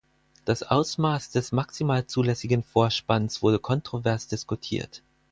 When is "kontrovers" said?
3.59-4.27